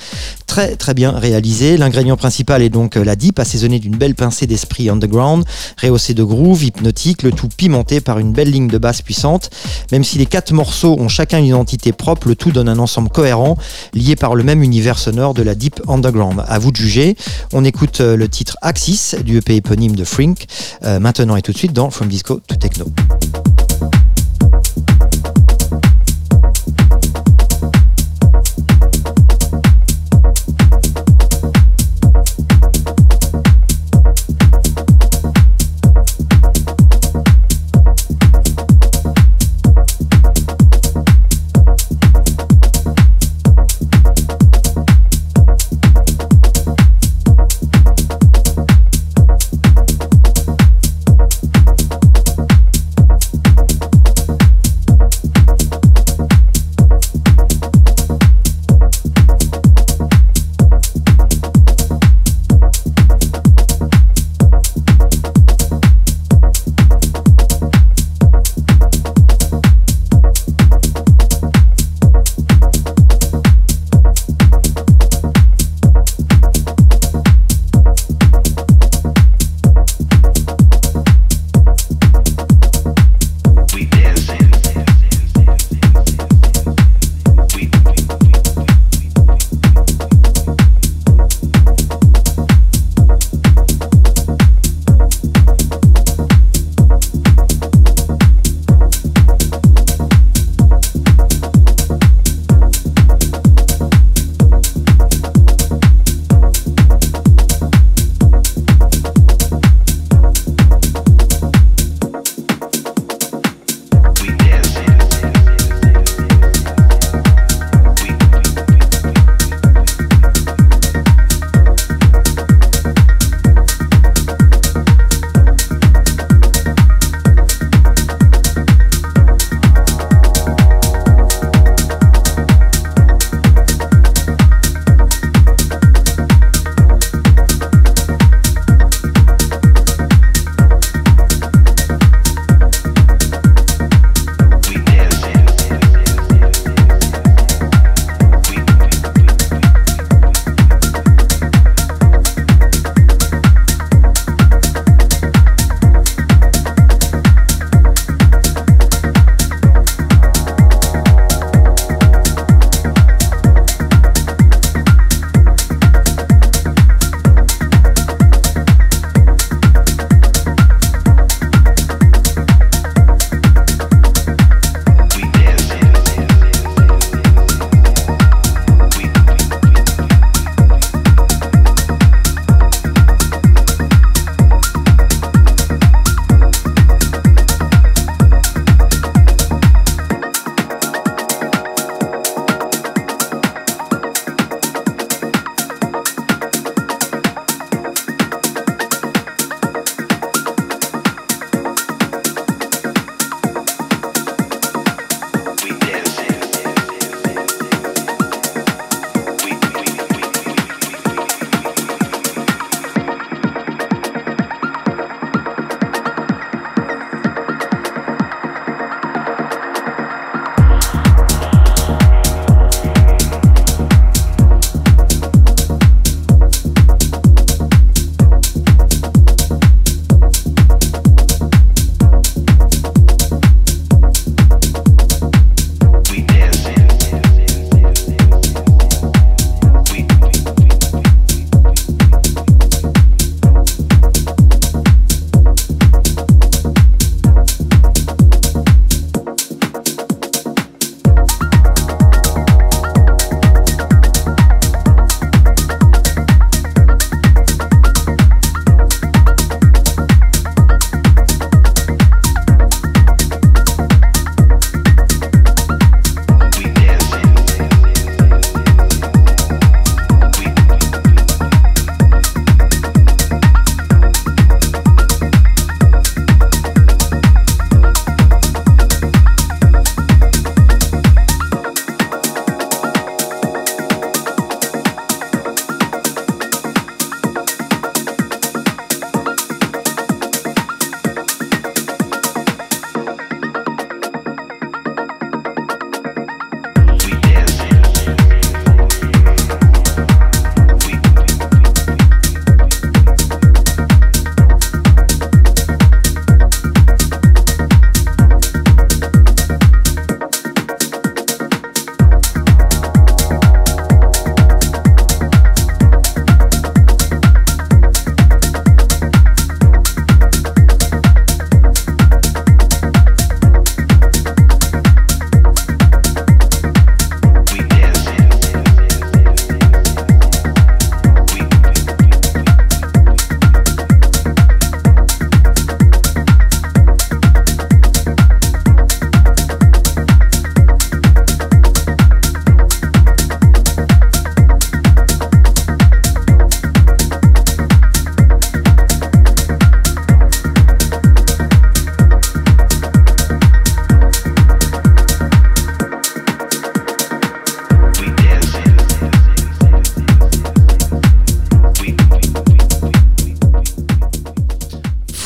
[0.47, 1.77] très très bien réalisé.
[1.77, 5.45] L'ingrédient principal est donc euh, la deep, assaisonnée d'une belle pincée d'esprit underground,
[5.81, 9.51] rehaussée de groove hypnotique, le tout pimenté par une belle ligne de basse puissante.
[9.93, 13.57] Même si les morceaux ont chacun une identité propre, le tout donne un ensemble cohérent,
[13.95, 16.43] lié par le même univers sonore de la deep underground.
[16.49, 17.17] À vous de juger.
[17.53, 20.47] On écoute euh, le titre Axis du EP éponyme de Frink,
[20.85, 22.87] euh, maintenant et tout de suite dans From Disco to Techno.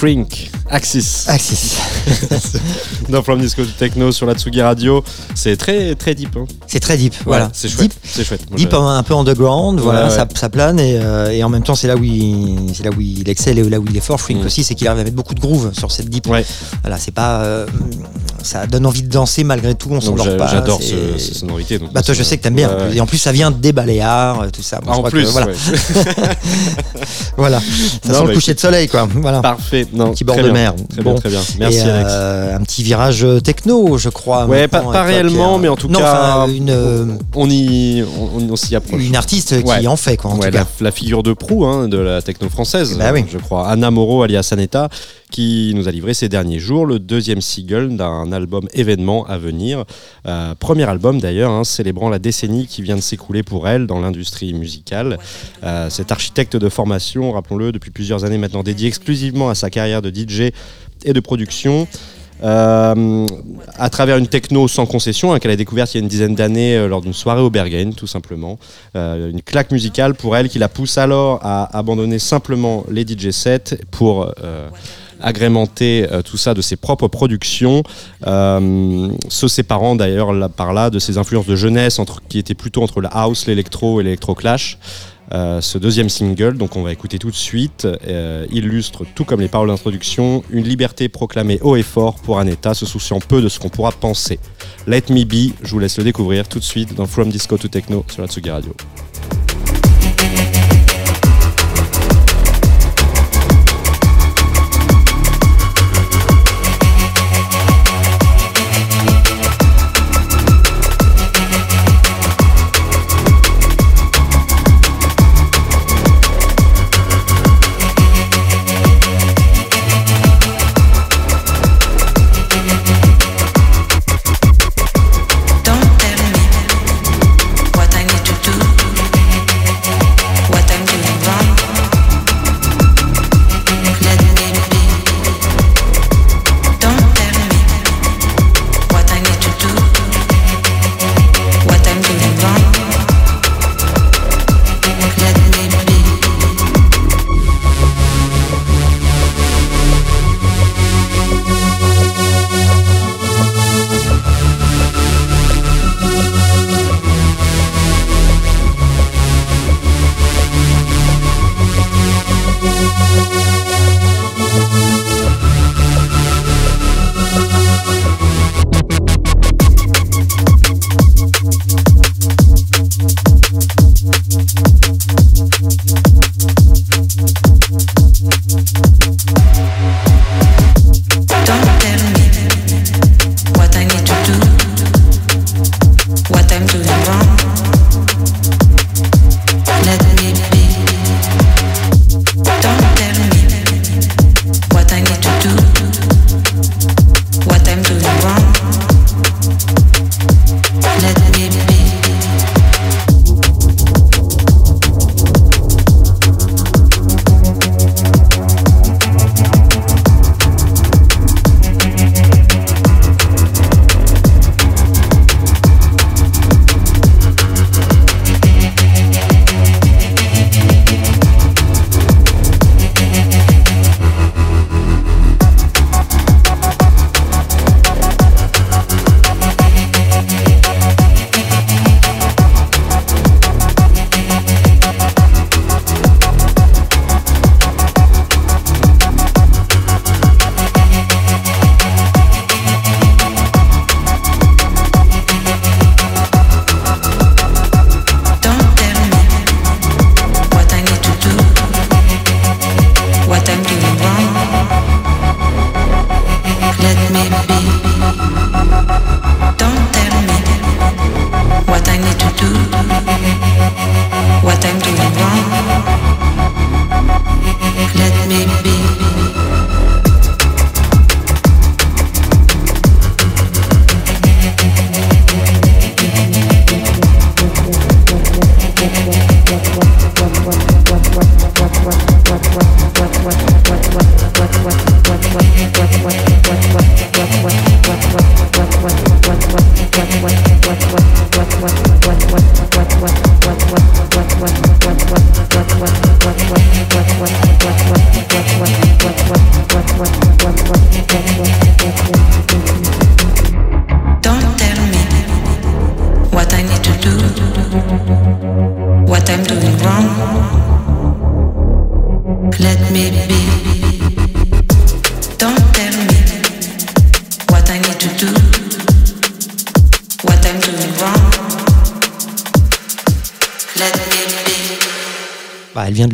[0.04, 0.63] Frink.
[0.70, 1.24] Axis.
[1.28, 1.76] Axis.
[3.10, 5.04] Dans From Disco Techno sur la Tsugi Radio.
[5.34, 6.34] C'est très très deep.
[6.36, 6.46] hein.
[6.66, 7.14] C'est très deep.
[7.26, 7.50] voilà.
[7.52, 7.90] c'est chouette.
[7.90, 8.48] Deep, C'est chouette.
[8.50, 9.78] Moi, deep un, un peu underground.
[9.80, 10.10] voilà, ouais.
[10.10, 12.90] Ça, ça plane et, euh, et en même temps c'est là où il, c'est là
[12.96, 14.18] où il excelle et là où il est fort.
[14.18, 14.46] Shrink Mm.
[14.46, 16.26] aussi, c'est qu'il arrive à mettre beaucoup de groove sur cette deep.
[16.26, 17.66] Voilà, c'est pas, euh,
[18.42, 19.90] ça donne envie de danser malgré tout.
[19.92, 20.48] On s'endort pas.
[20.48, 21.78] J'adore ce, ces sonorités.
[21.78, 22.70] donc Bah toi, je sais que t'aimes bien.
[22.92, 24.80] Et en plus, ça vient des Baléares, euh, tout ça.
[24.86, 25.48] Ah, je en que, plus, voilà.
[27.34, 29.08] Ça Non, sent bah, le coucher de soleil, quoi.
[29.14, 29.40] Voilà.
[29.40, 29.86] Parfait.
[29.92, 30.63] Non, Petit bord de bien.
[30.72, 31.12] Très Bon.
[31.12, 31.40] bien, très bien.
[31.58, 32.10] Merci Et, Alex.
[32.12, 34.46] euh, un petit virage techno, je crois.
[34.46, 38.74] Ouais, pas- réellement, mais en tout non, cas, une, euh, On y, on, on s'y
[38.76, 39.02] approche.
[39.02, 39.86] une artiste qui Ouais.
[39.86, 40.30] en fait, quoi.
[40.30, 40.68] En Ouais, tout la, cas.
[40.80, 43.24] la figure de proue hein, de la techno française, Bah oui.
[43.30, 43.68] je crois.
[43.68, 44.88] Anna Moreau, alias Aneta,
[45.34, 49.84] qui nous a livré ces derniers jours le deuxième single d'un album événement à venir.
[50.28, 53.98] Euh, premier album d'ailleurs, hein, célébrant la décennie qui vient de s'écouler pour elle dans
[53.98, 55.18] l'industrie musicale.
[55.64, 60.02] Euh, cette architecte de formation, rappelons-le, depuis plusieurs années maintenant dédiée exclusivement à sa carrière
[60.02, 60.52] de DJ
[61.04, 61.88] et de production.
[62.44, 63.26] Euh,
[63.76, 66.34] à travers une techno sans concession hein, qu'elle a découverte il y a une dizaine
[66.36, 68.56] d'années euh, lors d'une soirée au Berghain, tout simplement.
[68.94, 73.78] Une claque musicale pour elle qui la pousse alors à abandonner simplement les DJ sets
[73.90, 74.32] pour
[75.20, 77.82] agrémenter euh, tout ça de ses propres productions,
[78.26, 82.82] euh, se séparant d'ailleurs par là de ses influences de jeunesse entre, qui étaient plutôt
[82.82, 84.78] entre la house, l'électro et l'électro-clash.
[85.32, 89.40] Euh, ce deuxième single, donc on va écouter tout de suite, euh, illustre, tout comme
[89.40, 93.40] les paroles d'introduction, une liberté proclamée haut et fort pour un État se souciant peu
[93.40, 94.38] de ce qu'on pourra penser.
[94.86, 97.68] Let Me Be, je vous laisse le découvrir tout de suite dans From Disco to
[97.68, 98.74] Techno sur la Tsugi Radio.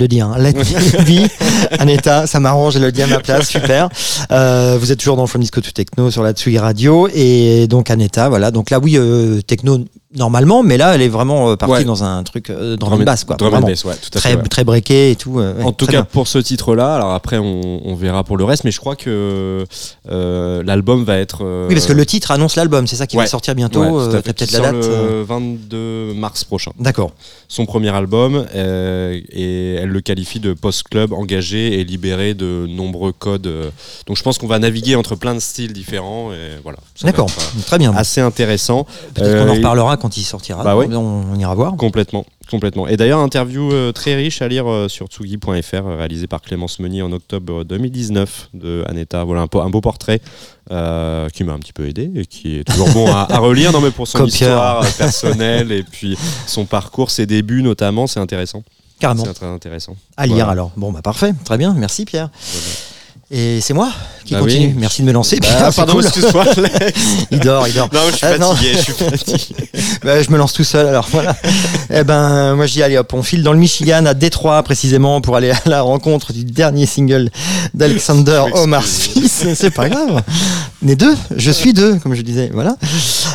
[0.01, 0.27] Le dire.
[0.27, 0.37] Hein.
[0.39, 1.31] Let me be.
[1.79, 3.89] Aneta, ça m'arrange, elle le dit à ma place, super.
[4.33, 7.09] Euh, vous êtes toujours dans le From Disco to Techno sur la Tsugi Radio.
[7.15, 8.51] Et donc Aneta, voilà.
[8.51, 9.79] Donc là, oui, euh, techno
[10.21, 11.85] normalement, mais là, elle est vraiment euh, partie Ouais.
[11.85, 13.37] dans un truc euh, drum Drum and and- bass, quoi.
[13.37, 14.43] drum and bass, ouais, tout à très, fait, ouais.
[14.49, 15.41] très breaké et tout.
[15.41, 16.05] euh, En tout cas bien.
[16.05, 19.65] pour ce titre-là, alors après on, on verra pour le reste, mais je crois que
[20.11, 21.45] euh, l'album va être.
[21.69, 24.09] Oui, parce que le titre annonce l'album, c'est ça qui va sortir bientôt.
[24.11, 24.75] T'as peut-être la date.
[24.75, 26.71] le 22 mars prochain.
[26.79, 27.13] D'accord.
[27.49, 33.51] Son premier album et elle le qualifie de post-club engagé et libéré de nombreux codes.
[34.07, 36.79] Donc je pense qu'on va naviguer entre plein de styles différents et voilà.
[37.03, 37.29] D'accord.
[37.31, 37.93] euh, Très bien.
[37.95, 38.85] Assez intéressant.
[39.15, 40.63] Peut-être qu'on Euh, en reparlera quand il sortira.
[40.63, 40.87] Bah ouais.
[40.95, 41.77] on, on ira voir.
[41.77, 42.87] Complètement, complètement.
[42.89, 46.79] Et d'ailleurs, interview euh, très riche à lire euh, sur tsugi.fr, euh, réalisée par Clémence
[46.79, 49.25] Meunier en octobre 2019 de Aneta.
[49.25, 50.21] Voilà un, beau portrait
[50.71, 53.73] euh, qui m'a un petit peu aidé et qui est toujours bon à, à relire.
[53.73, 58.21] Non, mais pour son histoire euh, personnelle et puis son parcours, ses débuts notamment, c'est
[58.21, 58.63] intéressant.
[58.99, 59.25] Carrément.
[59.25, 59.97] C'est très intéressant.
[60.19, 60.51] À lire Voilà.
[60.53, 60.73] alors.
[60.77, 61.33] Bon, bah parfait.
[61.45, 61.73] Très bien.
[61.73, 62.29] Merci Pierre.
[63.33, 63.91] Et c'est moi
[64.25, 64.67] qui Bah continue.
[64.67, 64.75] oui.
[64.77, 65.39] Merci de me lancer.
[65.41, 66.05] Bah, c'est pardon, cool.
[66.05, 66.45] excuse-moi.
[67.31, 67.89] Il dort, il dort.
[67.93, 68.55] non, je suis Ah, non.
[68.55, 69.55] fatigué, je suis fatigué.
[70.03, 71.37] Bah, je me lance tout seul alors voilà.
[71.95, 75.21] eh ben moi je dis allez hop, on file dans le Michigan à Détroit précisément
[75.21, 77.31] pour aller à la rencontre du dernier single
[77.75, 78.83] d'Alexander Omar.
[78.85, 79.20] Smith.
[79.55, 80.23] C'est pas grave.
[80.83, 82.51] Né deux, je suis deux comme je disais.
[82.55, 82.77] Voilà.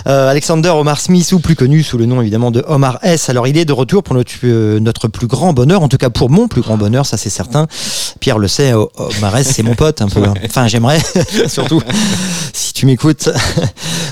[0.08, 3.30] Euh, Alexander Omar Smith ou plus connu sous le nom évidemment de Omar S.
[3.30, 6.10] Alors il est de retour pour notre, euh, notre plus grand bonheur, en tout cas
[6.10, 7.68] pour mon plus grand bonheur, ça c'est certain.
[8.20, 10.08] Pierre le sait, Omar S c'est mon pote hein.
[10.46, 11.00] Enfin j'aimerais
[11.48, 11.82] surtout
[12.54, 13.30] si tu m'écoutes.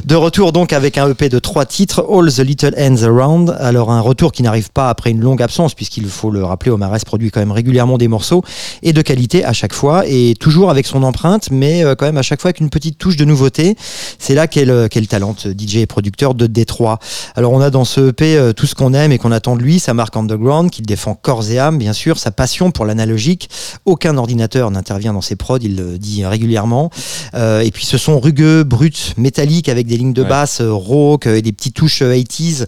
[0.05, 3.55] De retour donc avec un EP de trois titres, All the Little Hands Around.
[3.59, 6.95] Alors un retour qui n'arrive pas après une longue absence, puisqu'il faut le rappeler, Omar
[6.95, 8.43] S produit quand même régulièrement des morceaux
[8.83, 12.17] et de qualité à chaque fois, et toujours avec son empreinte, mais euh, quand même
[12.17, 13.75] à chaque fois avec une petite touche de nouveauté.
[14.19, 16.99] C'est là qu'est le, qu'est le talent de DJ et producteur de Détroit.
[17.35, 19.61] Alors on a dans ce EP euh, tout ce qu'on aime et qu'on attend de
[19.61, 23.49] lui, sa marque underground, qu'il défend corps et âme, bien sûr, sa passion pour l'analogique.
[23.85, 26.89] Aucun ordinateur n'intervient dans ses prods, il le dit régulièrement.
[27.35, 30.29] Euh, et puis ce son rugueux, brut, métallique avec des lignes de Ouais.
[30.29, 32.65] basse euh, rauques et des petites touches euh, 80s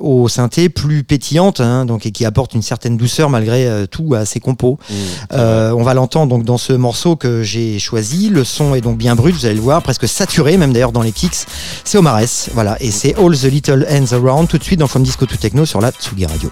[0.00, 4.24] au synthé plus pétillantes, hein, donc et qui apportent une certaine douceur malgré tout à
[4.24, 4.78] ses compos.
[4.90, 4.94] Mmh,
[5.32, 8.28] Euh, on va l'entendre donc dans ce morceau que j'ai choisi.
[8.28, 11.02] Le son est donc bien brut, vous allez le voir, presque saturé, même d'ailleurs dans
[11.02, 11.46] les kicks.
[11.84, 14.86] C'est Omar S, voilà, et c'est All the Little Hands Around tout de suite dans
[14.86, 16.50] From Disco to Techno sur la Tsugi Radio.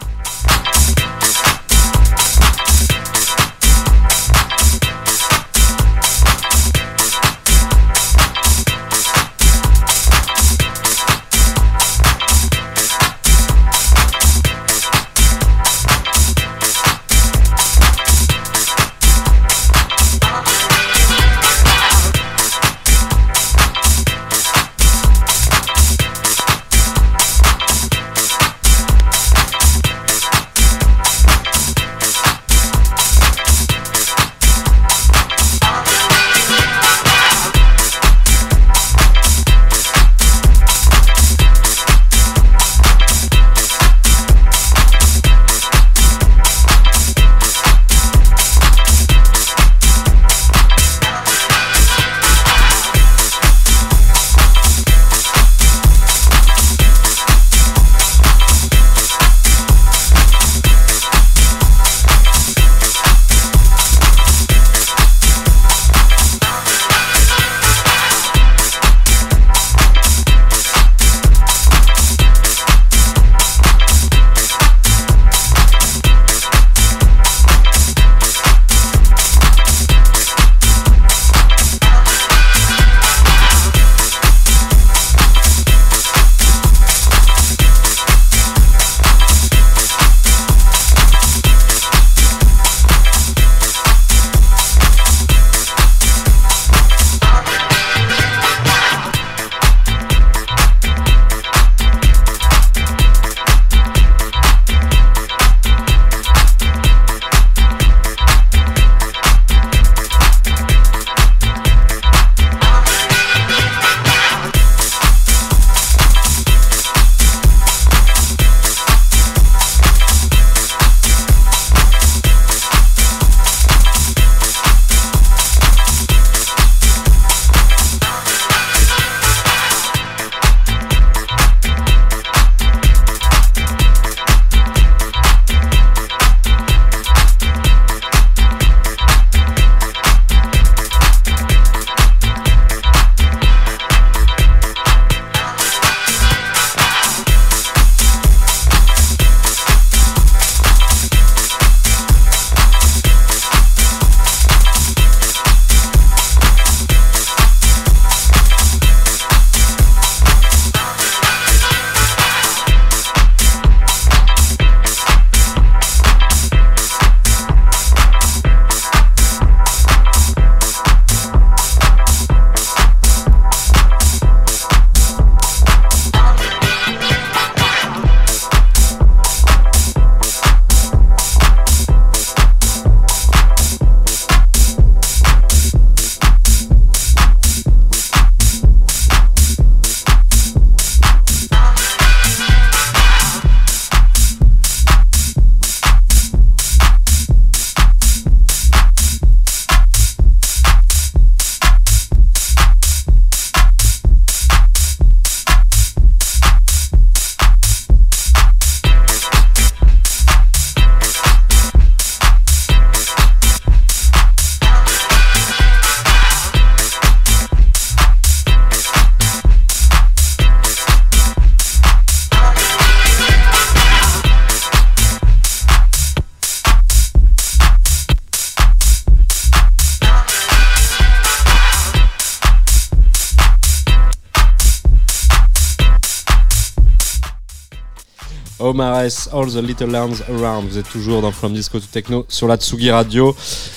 [238.74, 240.68] Omares, All the Little Lands Around.
[240.68, 243.34] Vous êtes toujours dans From Disco to Techno sur la Tsugi Radio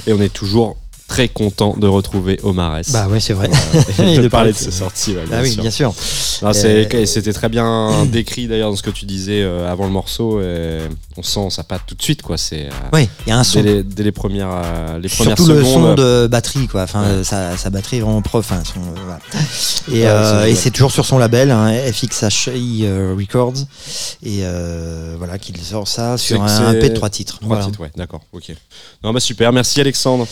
[0.08, 0.76] et on est toujours
[1.08, 2.82] très content de retrouver Omares.
[2.92, 3.48] Bah ouais, c'est vrai.
[4.00, 5.12] et Et de de parler de ses sorties.
[5.14, 5.62] ouais, Ah oui, sûr.
[5.62, 5.94] bien sûr.
[6.44, 10.42] Euh, C'était très bien décrit d'ailleurs dans ce que tu disais euh, avant le morceau.
[10.42, 10.80] et
[11.18, 12.38] on sent ça pas tout de suite quoi.
[12.38, 13.62] C'est euh, Oui, il y a un son.
[13.62, 14.50] dès, les, dès les premières
[15.02, 15.98] les premières Surtout le secondes.
[16.00, 16.84] son de batterie, quoi.
[16.84, 17.24] Enfin, Ouais.
[17.24, 18.52] sa, sa batterie est vraiment prof.
[18.52, 19.20] hein, son, voilà.
[19.92, 22.86] Et, Ouais, euh, c'est et c'est toujours sur son label, hein, FXHI
[23.18, 23.54] Records.
[24.24, 27.36] Et euh, voilà, qu'il sort ça sur un, EP de trois titres.
[27.40, 27.66] Trois Voilà.
[27.66, 28.54] titres, ouais, d'accord, ok.
[29.04, 30.28] Non, bah super, merci Alexandre.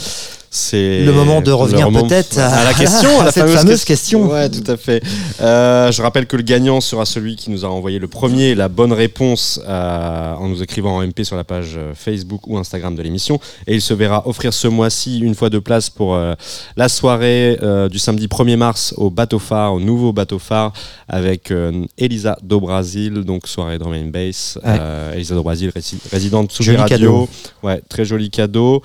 [0.52, 3.58] C'est Le moment de le revenir peut-être à, à- la question, à la cette fameuse,
[3.60, 4.28] fameuse question.
[4.32, 5.04] Ouais, tout à fait.
[5.42, 8.68] Euh, je rappelle que le gagnant sera celui qui nous a envoyé le premier la
[8.68, 12.96] bonne réponse euh, en nous écrivant en MP sur la page euh, Facebook ou Instagram
[12.96, 16.34] de l'émission, et il se verra offrir ce mois-ci une fois de place pour euh,
[16.76, 20.74] la soirée euh, du samedi 1er mars au bateau phare, au nouveau bateau phare,
[21.08, 21.54] avec
[21.98, 24.60] Elisa do Brasil, donc soirée drum and bass.
[24.66, 24.80] Ouais.
[25.16, 26.86] Elisa do Brasil, rési- résidente sous Radio.
[26.88, 27.30] cadeau.
[27.64, 28.82] Ouais, très joli cadeau.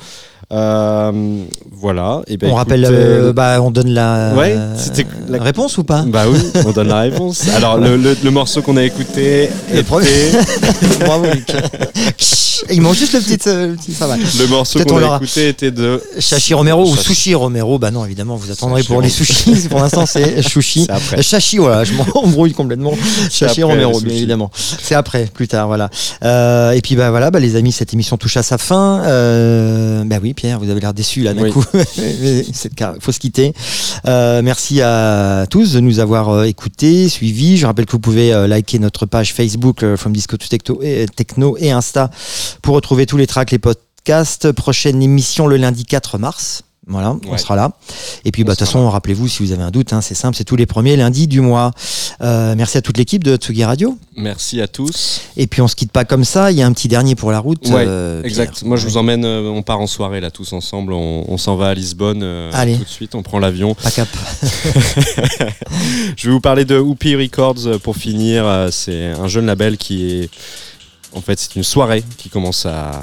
[0.53, 1.43] Euh,
[1.73, 2.23] voilà.
[2.27, 5.85] Et ben, on rappelle, écoutez, euh, bah, on donne la, Ouais, c'était la- réponse ou
[5.85, 6.03] pas?
[6.07, 7.43] Bah oui, on donne la réponse.
[7.57, 10.09] Alors le, le- le morceau qu'on a écouté Le premier.
[11.01, 11.47] Bravo, Luc.
[12.73, 14.17] Il manque juste le petit, euh, le petit ça va.
[14.17, 16.95] le morceau qu'on on a écouté était de Chachi Romero ou.
[16.95, 20.87] Sushi Romero, bah non évidemment vous attendrez Chachi pour les sushis, pour l'instant c'est Sushi.
[21.23, 22.93] Chachi voilà, je m'embrouille complètement.
[23.31, 24.51] Chachi après, Romero bien évidemment.
[24.55, 25.89] C'est après, plus tard voilà.
[26.23, 29.03] Euh, et puis bah voilà, bah, les amis, cette émission touche à sa fin.
[29.07, 31.51] Euh, bah oui Pierre, vous avez l'air déçu là d'un Oui.
[31.51, 31.63] coup.
[31.75, 33.53] C'est le faut se quitter.
[34.07, 37.59] Euh, merci à tous de nous avoir euh, écoutés, suivis.
[37.59, 41.05] Je rappelle que vous pouvez euh, liker notre page Facebook From Disco to Techno et,
[41.15, 42.11] Techno et Insta
[42.63, 44.51] pour retrouver tous les tracks, les podcasts.
[44.53, 46.63] Prochaine émission le lundi 4 mars.
[46.91, 47.71] Voilà, on sera là.
[48.25, 50.37] Et puis, bah, de toute façon, rappelez-vous, si vous avez un doute, hein, c'est simple,
[50.37, 51.71] c'est tous les premiers lundis du mois.
[52.21, 53.97] Euh, merci à toute l'équipe de Tsugi Radio.
[54.17, 55.21] Merci à tous.
[55.37, 56.51] Et puis, on se quitte pas comme ça.
[56.51, 57.65] Il y a un petit dernier pour la route.
[57.69, 58.63] Ouais, euh, Exact.
[58.65, 60.93] Moi je vous emmène, euh, on part en soirée là tous ensemble.
[60.93, 62.77] On, on s'en va à Lisbonne Allez.
[62.77, 63.15] tout de suite.
[63.15, 63.75] On prend l'avion.
[63.75, 64.09] Pas cap.
[66.17, 68.69] Je vais vous parler de Whoopi Records pour finir.
[68.73, 70.31] C'est un jeune label qui est.
[71.15, 73.03] En fait, c'est une soirée qui commence à.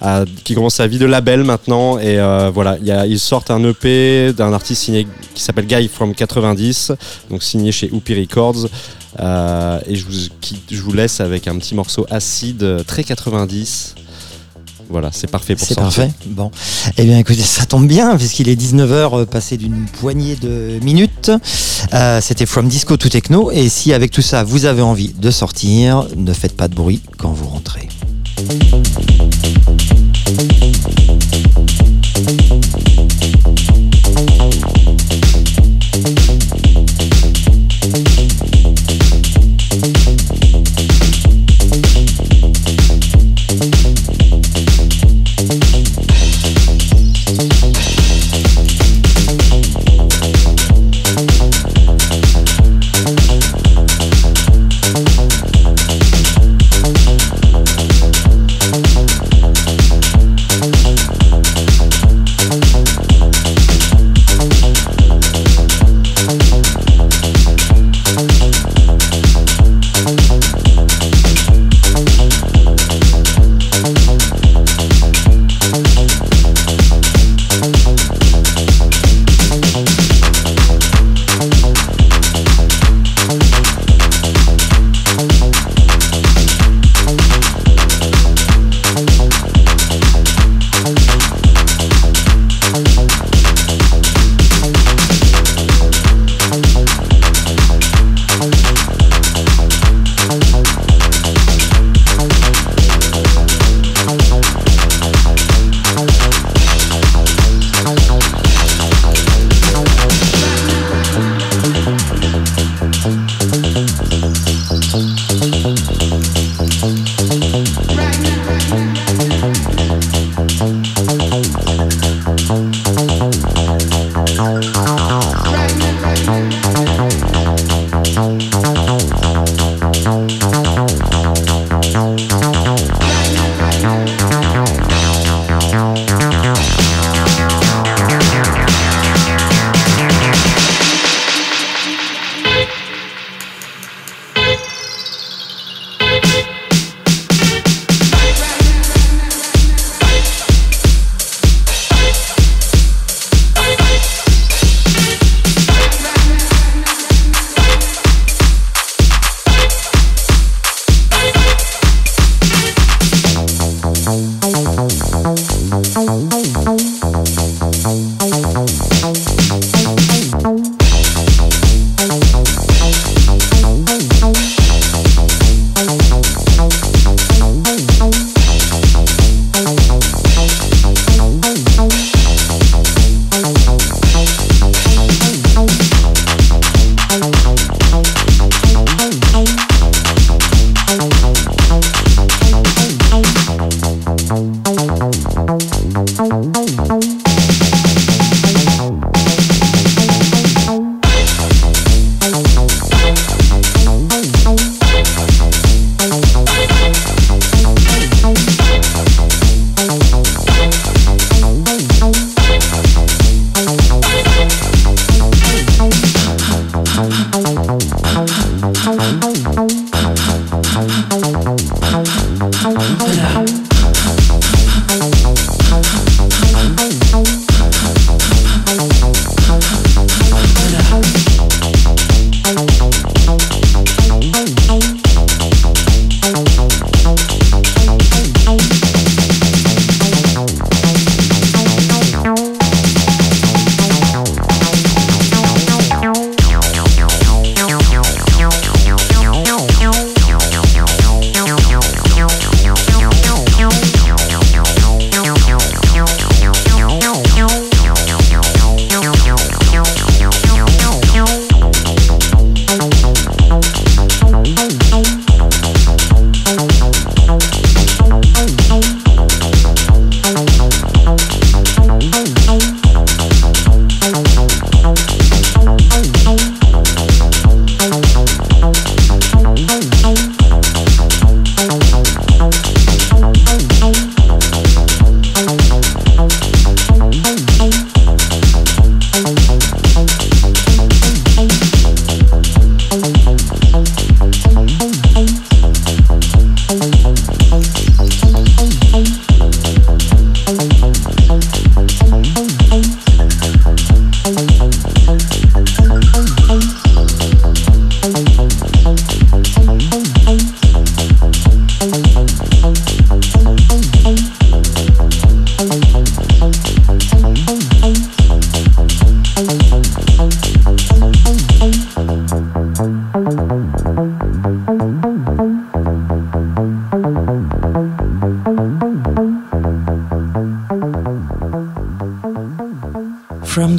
[0.00, 3.18] À- qui commence sa vie de label maintenant et euh, voilà il y a- ils
[3.20, 6.92] sortent un EP d'un artiste signé qui s'appelle Guy from 90
[7.30, 8.68] donc signé chez Whoopi Records
[9.18, 13.02] Euh, et je vous, qui- je vous laisse avec un petit morceau acide euh, très
[13.02, 13.94] 90
[14.90, 16.04] voilà c'est parfait pour C'est sortir.
[16.04, 16.12] parfait.
[16.26, 16.50] Bon.
[16.98, 21.32] Eh bien, écoutez, ça tombe bien, puisqu'il est 19h, passé d'une poignée de minutes.
[21.92, 23.50] Euh, C'était From Disco to Techno.
[23.50, 27.00] Et si, avec tout ça, vous avez envie de sortir, ne faites pas de bruit
[27.18, 27.88] quand vous rentrez.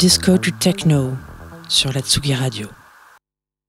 [0.07, 1.17] Disco to Techno
[1.67, 2.86] sur la Tsugi Radio.